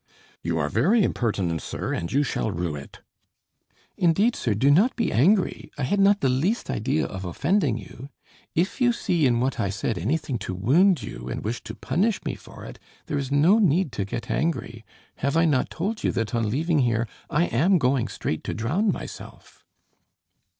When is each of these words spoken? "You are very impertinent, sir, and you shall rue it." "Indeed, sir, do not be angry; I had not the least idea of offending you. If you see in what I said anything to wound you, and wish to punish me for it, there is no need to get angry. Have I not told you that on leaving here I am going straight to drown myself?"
"You 0.41 0.57
are 0.57 0.67
very 0.67 1.03
impertinent, 1.03 1.61
sir, 1.61 1.93
and 1.93 2.11
you 2.11 2.23
shall 2.23 2.49
rue 2.49 2.75
it." 2.75 3.01
"Indeed, 3.97 4.35
sir, 4.35 4.55
do 4.55 4.71
not 4.71 4.95
be 4.95 5.11
angry; 5.11 5.69
I 5.77 5.83
had 5.83 5.99
not 5.99 6.21
the 6.21 6.27
least 6.27 6.71
idea 6.71 7.05
of 7.05 7.23
offending 7.23 7.77
you. 7.77 8.09
If 8.55 8.81
you 8.81 8.93
see 8.93 9.27
in 9.27 9.39
what 9.39 9.59
I 9.59 9.69
said 9.69 9.99
anything 9.99 10.39
to 10.39 10.55
wound 10.55 11.03
you, 11.03 11.29
and 11.29 11.43
wish 11.45 11.63
to 11.65 11.75
punish 11.75 12.25
me 12.25 12.33
for 12.33 12.65
it, 12.65 12.79
there 13.05 13.19
is 13.19 13.31
no 13.31 13.59
need 13.59 13.91
to 13.91 14.03
get 14.03 14.31
angry. 14.31 14.83
Have 15.17 15.37
I 15.37 15.45
not 15.45 15.69
told 15.69 16.03
you 16.03 16.11
that 16.13 16.33
on 16.33 16.49
leaving 16.49 16.79
here 16.79 17.07
I 17.29 17.43
am 17.45 17.77
going 17.77 18.07
straight 18.07 18.43
to 18.45 18.55
drown 18.55 18.91
myself?" 18.91 19.63